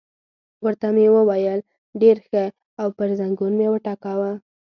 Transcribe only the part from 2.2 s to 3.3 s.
ښه، او پر